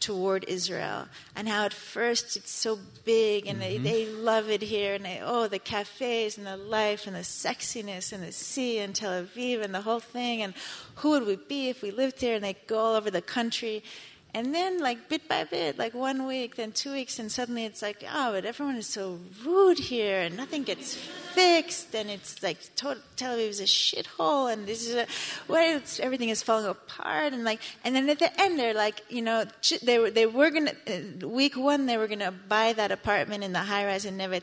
[0.00, 3.82] toward Israel, and how at first it's so big and mm-hmm.
[3.84, 7.20] they, they love it here, and they, oh, the cafes and the life and the
[7.20, 10.54] sexiness and the sea and Tel Aviv and the whole thing, and
[10.96, 12.34] who would we be if we lived there?
[12.34, 13.84] And they go all over the country.
[14.34, 17.80] And then, like, bit by bit, like one week, then two weeks, and suddenly it's
[17.80, 22.58] like, oh, but everyone is so rude here, and nothing gets fixed, and it's like
[22.76, 25.06] Tel Aviv is a shithole, and this is a,
[25.50, 29.22] where everything is falling apart, and like, and then at the end, they're like, you
[29.22, 29.46] know,
[29.82, 33.54] they were, they were gonna, uh, week one, they were gonna buy that apartment in
[33.54, 34.42] the high rise in Neve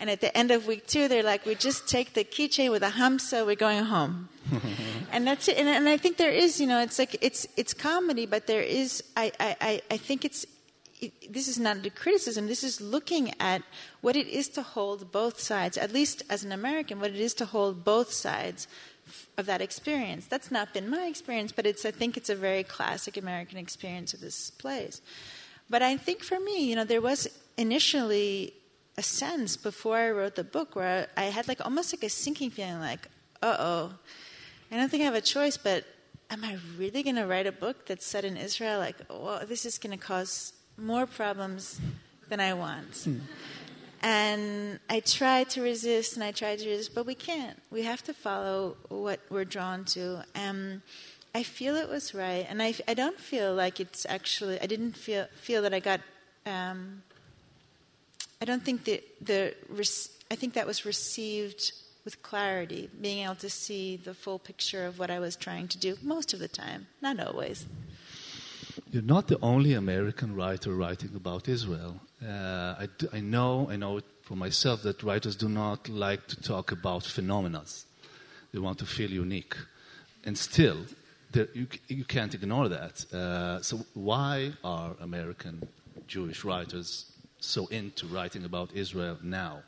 [0.00, 2.82] and at the end of week two, they're like, we just take the keychain with
[2.82, 4.30] a hamsa, we're going home.
[5.12, 5.56] and that's it.
[5.58, 8.62] And, and, I think there is, you know, it's like it's it's comedy, but there
[8.62, 9.02] is.
[9.16, 10.46] I I I think it's.
[11.00, 12.46] It, this is not a criticism.
[12.46, 13.62] This is looking at
[14.00, 15.76] what it is to hold both sides.
[15.76, 18.68] At least as an American, what it is to hold both sides
[19.36, 20.26] of that experience.
[20.26, 21.84] That's not been my experience, but it's.
[21.84, 25.02] I think it's a very classic American experience of this place.
[25.68, 28.52] But I think for me, you know, there was initially
[28.96, 32.50] a sense before I wrote the book where I had like almost like a sinking
[32.50, 33.08] feeling, like,
[33.42, 33.92] uh oh
[34.74, 35.84] I don't think I have a choice, but
[36.30, 38.80] am I really going to write a book that's set in Israel?
[38.80, 41.80] Like, well, this is going to cause more problems
[42.28, 42.96] than I want.
[43.04, 43.18] Hmm.
[44.02, 47.62] And I tried to resist and I tried to resist, but we can't.
[47.70, 50.24] We have to follow what we're drawn to.
[50.34, 50.82] And
[51.36, 52.44] I feel it was right.
[52.48, 56.00] And I, I don't feel like it's actually, I didn't feel, feel that I got,
[56.46, 57.04] um,
[58.42, 59.54] I don't think that the,
[60.32, 64.98] I think that was received with clarity, being able to see the full picture of
[64.98, 67.66] what I was trying to do most of the time, not always.
[68.90, 72.00] You're not the only American writer writing about Israel.
[72.22, 76.40] Uh, I, do, I, know, I know for myself that writers do not like to
[76.40, 77.64] talk about phenomena.
[78.52, 79.56] They want to feel unique,
[80.24, 80.78] and still,
[81.54, 83.04] you, you can't ignore that.
[83.12, 85.66] Uh, so, why are American
[86.06, 87.06] Jewish writers
[87.40, 89.62] so into writing about Israel now?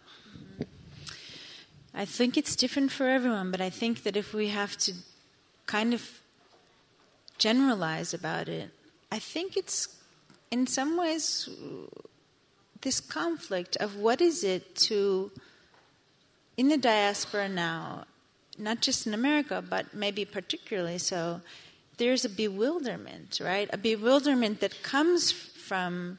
[1.98, 4.92] I think it's different for everyone, but I think that if we have to
[5.64, 6.20] kind of
[7.38, 8.68] generalize about it,
[9.10, 9.88] I think it's
[10.50, 11.48] in some ways
[12.82, 15.30] this conflict of what is it to,
[16.58, 18.04] in the diaspora now,
[18.58, 21.40] not just in America, but maybe particularly so,
[21.96, 23.70] there's a bewilderment, right?
[23.72, 26.18] A bewilderment that comes from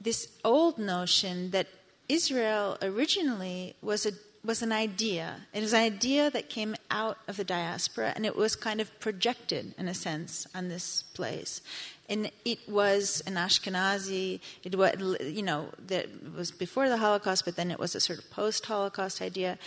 [0.00, 1.66] this old notion that
[2.08, 4.12] Israel originally was a
[4.46, 5.40] was an idea.
[5.52, 8.98] It was an idea that came out of the diaspora, and it was kind of
[9.00, 11.60] projected, in a sense, on this place.
[12.08, 14.40] And it was an Ashkenazi.
[14.62, 16.06] It was, you know, that
[16.36, 19.58] was before the Holocaust, but then it was a sort of post-Holocaust idea.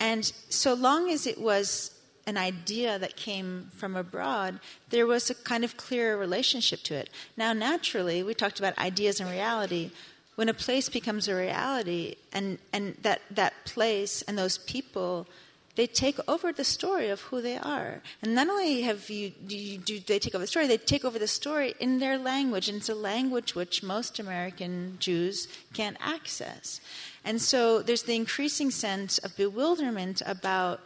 [0.00, 1.92] And so long as it was
[2.26, 7.10] an idea that came from abroad, there was a kind of clear relationship to it.
[7.36, 9.90] Now, naturally, we talked about ideas and reality.
[10.34, 15.26] When a place becomes a reality, and, and that, that place and those people,
[15.74, 18.02] they take over the story of who they are.
[18.22, 21.04] And not only have you, do, you, do they take over the story, they take
[21.04, 25.96] over the story in their language, and it's a language which most American Jews can't
[26.00, 26.80] access.
[27.24, 30.80] And so there's the increasing sense of bewilderment about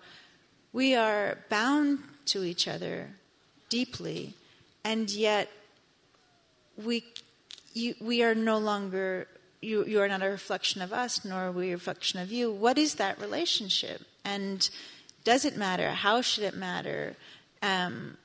[0.72, 3.10] we are bound to each other
[3.68, 4.34] deeply,
[4.84, 5.50] and yet
[6.76, 7.02] we,
[7.72, 9.26] you, we are no longer,
[9.60, 12.52] you, you are not a reflection of us, nor are we a reflection of you.
[12.52, 14.02] What is that relationship?
[14.24, 14.68] And
[15.24, 15.90] does it matter?
[15.90, 17.16] How should it matter?
[17.62, 18.16] Um,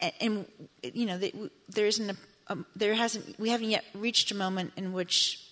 [0.00, 0.46] and, and,
[0.82, 1.18] you know,
[1.68, 2.16] there isn't a,
[2.52, 5.42] a, there hasn't, we haven't yet reached a moment in which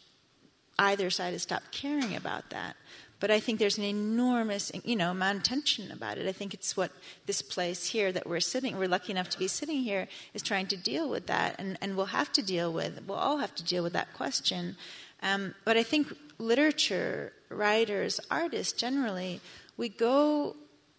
[0.78, 2.76] either side has stopped caring about that.
[3.20, 6.29] But I think there's an enormous, you know, amount of tension about it.
[6.29, 6.90] I think it's what
[7.27, 10.66] this place here that we're sitting, we're lucky enough to be sitting here, is trying
[10.68, 13.03] to deal with that, and, and we'll have to deal with.
[13.07, 14.77] We'll all have to deal with that question.
[15.22, 19.40] Um, but I think literature, writers, artists generally,
[19.77, 20.57] we go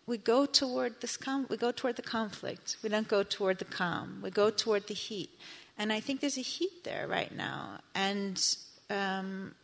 [0.08, 2.78] we go toward this com- we go toward the conflict.
[2.84, 4.20] We don't go toward the calm.
[4.22, 5.32] We go toward the heat,
[5.78, 7.80] and I think there's a heat there right now.
[7.94, 8.42] And
[8.90, 9.56] um,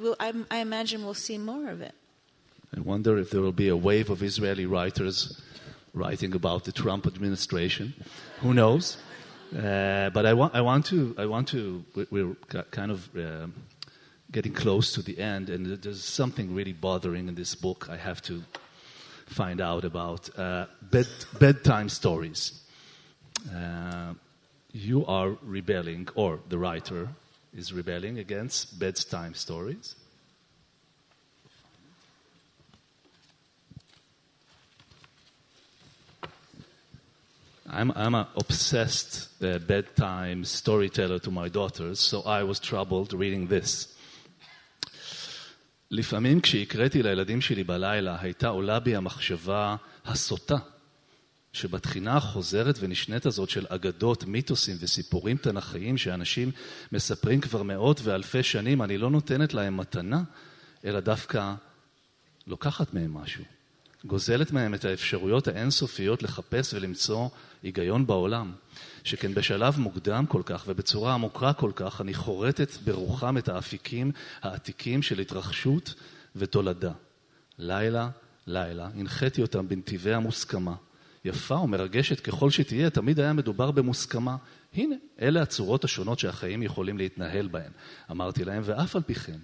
[0.00, 1.94] will, I, I imagine we'll see more of it.
[2.76, 5.40] I wonder if there will be a wave of Israeli writers
[5.92, 7.94] writing about the Trump administration.
[8.40, 8.96] Who knows?
[9.56, 11.84] Uh, but I want, I want to, I want to.
[12.10, 12.34] We're
[12.70, 13.46] kind of uh,
[14.32, 17.88] getting close to the end, and there's something really bothering in this book.
[17.88, 18.42] I have to
[19.26, 21.06] find out about uh, bed,
[21.38, 22.60] bedtime stories.
[23.54, 24.14] Uh,
[24.72, 27.08] you are rebelling, or the writer
[27.53, 29.95] is rebelling against bedtime stories.
[37.71, 43.47] I'm, I'm an obsessed uh, bedtime storyteller to my daughters, so I was troubled reading
[43.47, 43.95] this.
[45.91, 50.57] לפעמים כשהקראתי לילדים שלי בלילה, הייתה עולה בי המחשבה הסוטה
[51.54, 56.50] שבתחינה החוזרת ונשנית הזאת של אגדות, מיתוסים וסיפורים תנכיים שאנשים
[56.92, 60.22] מספרים כבר מאות ואלפי שנים, אני לא נותנת להם מתנה,
[60.84, 61.54] אלא דווקא
[62.46, 63.44] לוקחת מהם משהו.
[64.04, 67.28] גוזלת מהם את האפשרויות האינסופיות לחפש ולמצוא
[67.62, 68.52] היגיון בעולם.
[69.04, 74.12] שכן בשלב מוקדם כל כך ובצורה עמוקה כל כך, אני חורטת ברוחם את האפיקים
[74.42, 75.94] העתיקים של התרחשות
[76.36, 76.92] ותולדה.
[77.58, 78.08] לילה,
[78.46, 80.74] לילה, הנחיתי אותם בנתיבי המוסכמה.
[81.24, 84.36] יפה ומרגשת ככל שתהיה, תמיד היה מדובר במוסכמה.
[84.74, 87.70] הנה, אלה הצורות השונות שהחיים יכולים להתנהל בהן.
[88.10, 89.38] אמרתי להם, ואף על פי כן,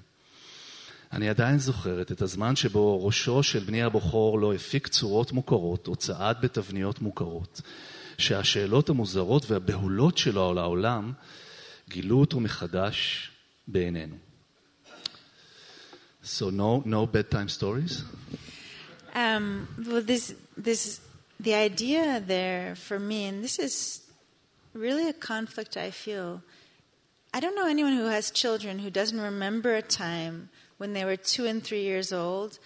[1.13, 5.97] אני עדיין זוכרת את הזמן שבו ראשו של בני הבכור לא הפיק צורות מוכרות או
[5.97, 7.61] צעד בתבניות מוכרות,
[8.19, 11.13] שהשאלות המוזרות והבהולות שלו על העולם
[11.89, 13.31] גילו אותו מחדש
[13.69, 14.17] בעינינו.
[16.23, 18.05] So no, no bedtime stories?
[19.15, 21.01] Um, well, this, this
[21.41, 24.03] the idea there for me, and this is
[24.75, 26.43] really a conflict I feel.
[27.33, 31.17] I don't know anyone who has children who doesn't remember a time when they were
[31.17, 32.59] two and three years old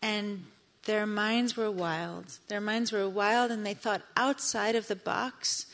[0.00, 0.44] and
[0.84, 2.38] their minds were wild.
[2.48, 5.66] Their minds were wild and they thought outside of the box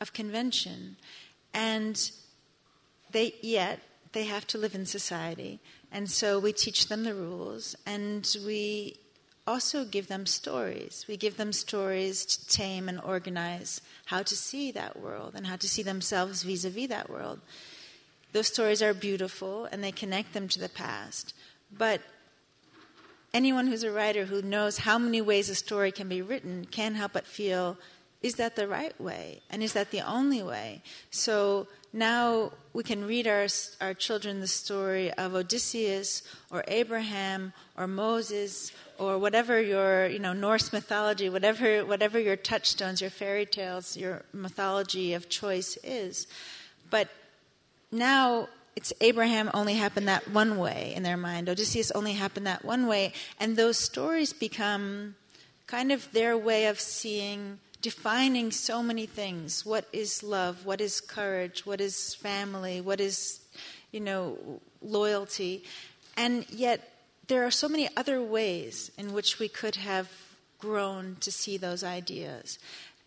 [0.00, 0.96] of convention.
[1.52, 2.10] And
[3.10, 3.80] they yet
[4.12, 5.60] they have to live in society.
[5.92, 8.96] And so we teach them the rules and we
[9.50, 11.04] also give them stories.
[11.08, 15.56] We give them stories to tame and organize how to see that world and how
[15.56, 17.40] to see themselves vis a vis that world.
[18.32, 21.34] Those stories are beautiful and they connect them to the past.
[21.76, 22.00] But
[23.34, 26.94] anyone who's a writer who knows how many ways a story can be written can't
[26.94, 27.76] help but feel
[28.22, 29.40] is that the right way?
[29.50, 30.82] And is that the only way?
[31.10, 33.46] So now we can read our,
[33.80, 40.34] our children the story of Odysseus or Abraham or Moses or whatever your you know
[40.34, 46.26] Norse mythology, whatever whatever your touchstones, your fairy tales, your mythology of choice is.
[46.90, 47.08] But
[47.90, 51.48] now it's Abraham only happened that one way in their mind.
[51.48, 55.16] Odysseus only happened that one way, and those stories become
[55.66, 59.64] kind of their way of seeing defining so many things.
[59.64, 60.66] What is love?
[60.66, 61.64] What is courage?
[61.64, 62.80] What is family?
[62.80, 63.40] What is,
[63.92, 65.64] you know, loyalty?
[66.16, 66.92] And yet,
[67.28, 70.10] there are so many other ways in which we could have
[70.58, 72.58] grown to see those ideas.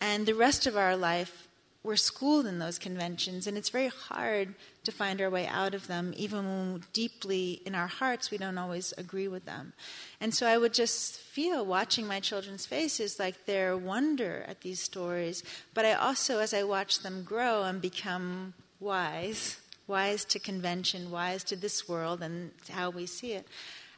[0.02, 1.48] And the rest of our life,
[1.84, 4.56] we're schooled in those conventions, and it's very hard
[4.86, 8.58] to find our way out of them, even when deeply in our hearts we don't
[8.58, 9.74] always agree with them.
[10.22, 14.80] And so I would just feel watching my children's faces like their wonder at these
[14.80, 21.12] stories, but I also, as I watch them grow and become wise, wise to convention,
[21.12, 23.46] wise to this world and how we see it,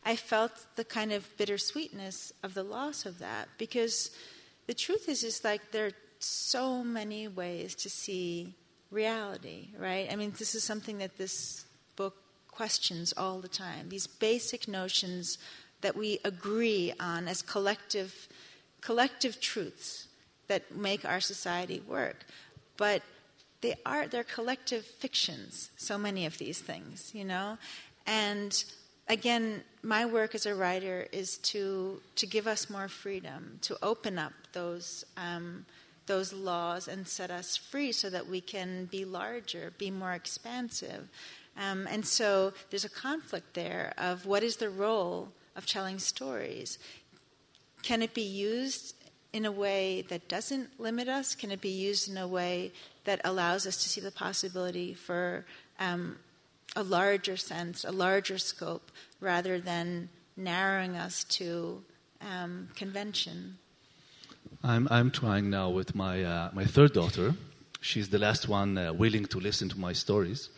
[0.04, 4.10] I felt the kind of bittersweetness of the loss of that because
[4.68, 8.56] the truth is, is like there so many ways to see
[8.92, 10.08] reality, right?
[10.12, 12.16] I mean, this is something that this book
[12.48, 13.90] questions all the time.
[13.90, 15.38] These basic notions
[15.82, 18.28] that we agree on as collective
[18.82, 20.08] collective truths
[20.48, 22.26] that make our society work.
[22.78, 23.02] But
[23.62, 27.58] they are they're collective fictions, so many of these things, you know?
[28.06, 28.64] And
[29.08, 34.20] again, my work as a writer is to to give us more freedom, to open
[34.20, 35.66] up those um,
[36.08, 41.08] those laws and set us free so that we can be larger, be more expansive.
[41.58, 46.78] Um, and so there's a conflict there of what is the role of telling stories?
[47.82, 48.96] Can it be used
[49.32, 51.36] in a way that doesn't limit us?
[51.36, 52.72] Can it be used in a way
[53.06, 55.46] that allows us to see the possibility for
[55.80, 56.18] um,
[56.76, 61.84] a larger sense, a larger scope, rather than narrowing us to
[62.22, 63.58] um, convention?
[64.64, 67.36] I'm, I'm trying now with my, uh, my third daughter.
[67.82, 70.50] She's the last one uh, willing to listen to my stories.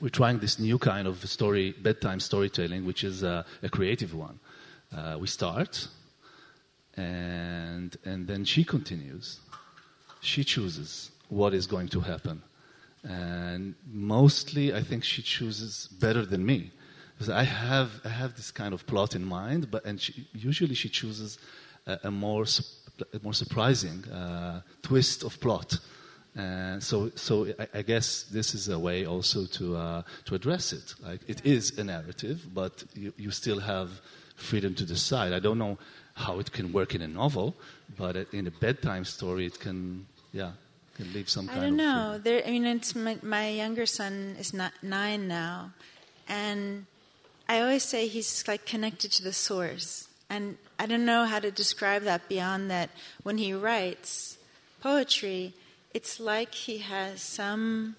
[0.00, 4.40] We're trying this new kind of story, bedtime storytelling, which is uh, a creative one.
[4.96, 5.88] Uh, we start,
[6.96, 9.40] and, and then she continues.
[10.20, 12.42] She chooses what is going to happen.
[13.04, 16.72] And mostly, I think she chooses better than me.
[17.14, 20.74] Because I have, I have this kind of plot in mind, but and she, usually
[20.74, 21.38] she chooses
[21.86, 22.46] a, a more
[23.22, 25.78] more surprising uh, twist of plot.
[26.36, 30.72] And so, so I, I, guess this is a way also to uh, to address
[30.72, 30.94] it.
[31.02, 34.00] Like it is a narrative, but you, you still have
[34.36, 35.32] freedom to decide.
[35.32, 35.76] I don't know
[36.14, 37.54] how it can work in a novel,
[37.96, 40.52] but in a bedtime story, it can, yeah,
[40.94, 41.60] can leave some kind.
[41.60, 42.18] I don't know.
[42.22, 45.72] There, I mean, it's my, my younger son is not nine now,
[46.28, 46.86] and
[47.48, 50.09] I always say he's like connected to the source.
[50.30, 52.90] And I don't know how to describe that beyond that
[53.24, 54.38] when he writes
[54.80, 55.52] poetry,
[55.92, 57.96] it's like he has some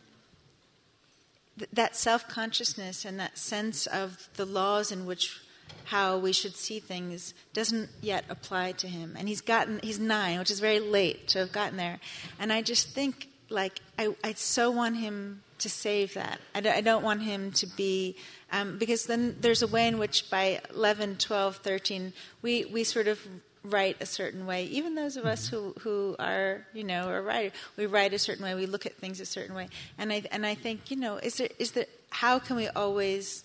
[1.73, 5.41] that self-consciousness and that sense of the laws in which
[5.85, 9.15] how we should see things doesn't yet apply to him.
[9.19, 11.99] And he's gotten he's nine which is very late to have gotten there.
[12.39, 16.81] And i just think like i, I so want him to save that I, I
[16.81, 18.15] don't want him to be
[18.51, 23.07] um, because then there's a way in which by 11, 12, 13, we, we sort
[23.07, 23.25] of
[23.63, 24.65] write a certain way.
[24.65, 28.43] Even those of us who, who are, you know, are writer, we write a certain
[28.43, 29.69] way, we look at things a certain way.
[29.97, 33.43] And I, and I think, you know, is there, is there, how can we always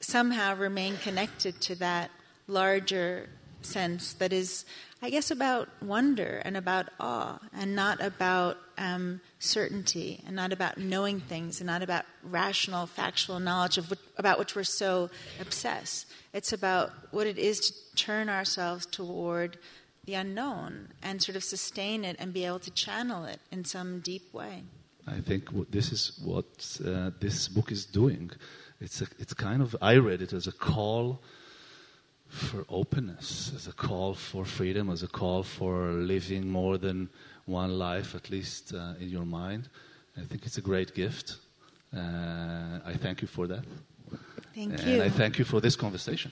[0.00, 2.10] somehow remain connected to that
[2.46, 3.28] larger
[3.62, 4.64] sense that is
[5.00, 10.78] I guess, about wonder and about awe, and not about um, certainty, and not about
[10.78, 15.10] knowing things, and not about rational, factual knowledge of about which we're so
[15.40, 16.06] obsessed.
[16.32, 19.58] It's about what it is to turn ourselves toward
[20.04, 24.00] the unknown and sort of sustain it and be able to channel it in some
[24.00, 24.62] deep way.
[25.06, 28.30] I think this is what uh, this book is doing.
[28.80, 31.20] It's a, it's kind of I read it as a call
[32.28, 37.08] for openness, as a call for freedom, as a call for living more than
[37.48, 39.68] one life, at least uh, in your mind.
[40.16, 41.36] I think it's a great gift.
[41.96, 43.64] Uh, I thank you for that.
[44.54, 45.02] Thank and you.
[45.02, 46.30] I thank you for this conversation.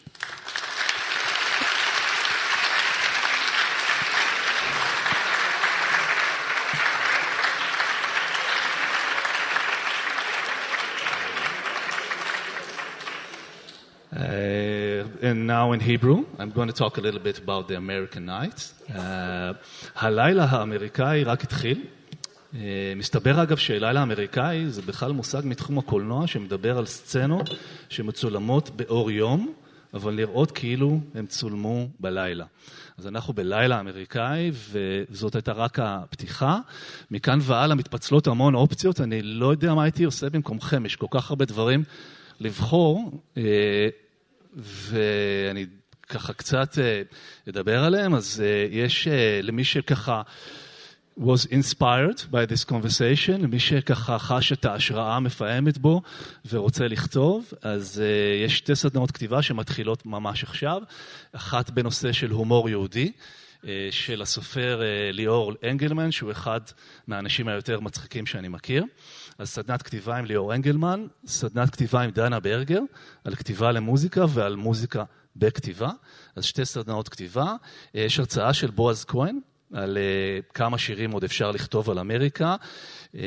[14.14, 14.75] Uh,
[15.22, 18.72] and now in Hebrew, I'm going to talk a little bit about the American night.
[18.88, 19.54] Uh,
[19.96, 21.84] הלילה האמריקאי רק התחיל.
[22.52, 22.56] Uh,
[22.96, 27.50] מסתבר אגב שלילה האמריקאי זה בכלל מושג מתחום הקולנוע שמדבר על סצנות
[27.88, 29.52] שמצולמות באור יום,
[29.94, 32.44] אבל נראות כאילו הם צולמו בלילה.
[32.98, 36.58] אז אנחנו בלילה אמריקאי, וזאת הייתה רק הפתיחה.
[37.10, 41.30] מכאן והלאה מתפצלות המון אופציות, אני לא יודע מה הייתי עושה במקומכם, יש כל כך
[41.30, 41.84] הרבה דברים
[42.40, 43.88] לבחור, אה,
[44.56, 45.66] ואני
[46.08, 47.02] ככה קצת אה,
[47.48, 49.08] אדבר עליהם, אז אה, יש
[49.42, 50.22] למי שככה...
[51.18, 56.02] was inspired by this conversation, למי שככה חש את ההשראה המפעמת בו
[56.48, 60.82] ורוצה לכתוב, אז uh, יש שתי סדנאות כתיבה שמתחילות ממש עכשיו,
[61.32, 63.12] אחת בנושא של הומור יהודי,
[63.90, 66.60] של הסופר uh, ליאור אנגלמן, שהוא אחד
[67.06, 68.84] מהאנשים היותר מצחיקים שאני מכיר.
[69.38, 72.80] אז סדנת כתיבה עם ליאור אנגלמן, סדנת כתיבה עם דנה ברגר,
[73.24, 75.04] על כתיבה למוזיקה ועל מוזיקה
[75.36, 75.90] בכתיבה.
[76.36, 77.54] אז שתי סדנאות כתיבה.
[77.94, 79.38] יש הרצאה של בועז כהן,
[79.72, 82.56] על uh, כמה שירים עוד אפשר לכתוב על אמריקה.
[83.12, 83.18] Uh,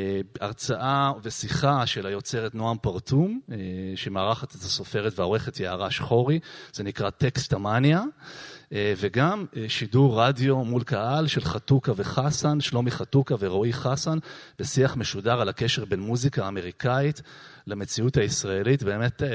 [0.41, 3.53] הרצאה ושיחה של היוצרת נועם פרטום, uh,
[3.95, 6.39] שמארחת את הסופרת והעורכת יערה שחורי,
[6.73, 8.01] זה נקרא טקסטמניה.
[8.01, 14.17] Uh, וגם uh, שידור רדיו מול קהל של חתוקה וחסן, שלומי חתוקה ורועי חסן,
[14.59, 17.21] בשיח משודר על הקשר בין מוזיקה אמריקאית
[17.67, 18.83] למציאות הישראלית.
[18.83, 19.25] באמת uh,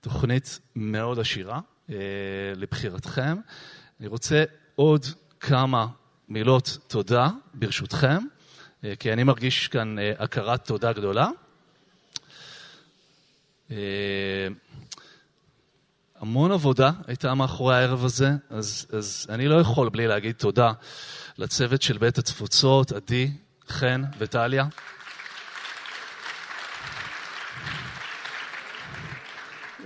[0.00, 1.60] תוכנית מאוד עשירה
[2.56, 3.36] לבחירתכם.
[4.00, 4.44] אני רוצה
[4.74, 5.06] עוד
[5.40, 5.86] כמה
[6.28, 8.18] מילות תודה, ברשותכם,
[8.98, 11.28] כי אני מרגיש כאן הכרת תודה גדולה.
[16.20, 20.72] המון עבודה הייתה מאחורי הערב הזה, אז, אז אני לא יכול בלי להגיד תודה
[21.38, 23.30] לצוות של בית התפוצות, עדי,
[23.68, 24.64] חן וטליה.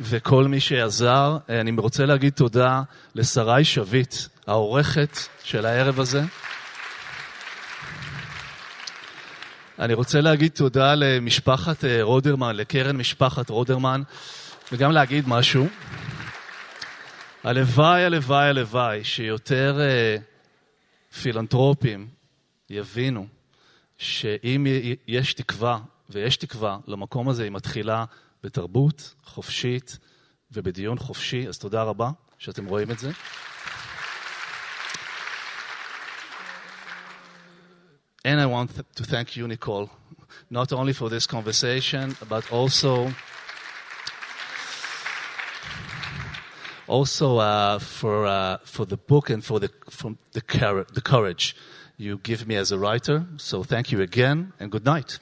[0.01, 2.83] וכל מי שעזר, אני רוצה להגיד תודה
[3.15, 4.15] לשרי שביט,
[4.47, 6.23] העורכת של הערב הזה.
[9.79, 14.03] אני רוצה להגיד תודה למשפחת רודרמן, לקרן משפחת רודרמן,
[14.73, 15.69] וגם להגיד משהו.
[17.45, 19.81] הלוואי, הלוואי, הלוואי, שיותר
[21.23, 22.09] פילנטרופים
[22.71, 23.27] יבינו
[23.99, 24.67] שאם
[25.07, 25.79] יש תקווה,
[26.11, 28.05] ויש תקווה למקום הזה, היא מתחילה
[28.43, 29.99] בתרבות חופשית
[30.53, 33.11] ובדיון חופשי, אז תודה רבה שאתם רואים את זה.
[38.27, 39.89] And I want to thank you, Nicole,
[40.51, 43.11] not only for this conversation, but also
[46.91, 50.43] also uh, for uh, for the book and for the from the,
[50.93, 51.55] the courage
[51.97, 53.27] you give me as a writer.
[53.37, 55.19] So thank you again, and good night.